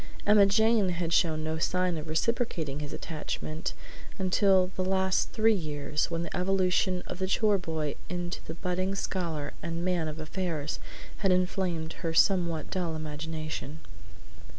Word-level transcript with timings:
Emma 0.25 0.47
Jane 0.47 0.89
had 0.89 1.13
shown 1.13 1.43
no 1.43 1.59
sign 1.59 1.95
of 1.95 2.07
reciprocating 2.07 2.79
his 2.79 2.91
attachment 2.91 3.73
until 4.17 4.71
the 4.75 4.83
last 4.83 5.31
three 5.31 5.53
years, 5.53 6.09
when 6.09 6.23
the 6.23 6.35
evolution 6.35 7.03
of 7.05 7.19
the 7.19 7.27
chore 7.27 7.59
boy 7.59 7.93
into 8.09 8.43
the 8.45 8.55
budding 8.55 8.95
scholar 8.95 9.53
and 9.61 9.85
man 9.85 10.07
of 10.07 10.17
affairs 10.17 10.79
had 11.17 11.31
inflamed 11.31 11.91
even 11.91 11.99
her 12.01 12.15
somewhat 12.15 12.71
dull 12.71 12.95
imagination. 12.95 13.77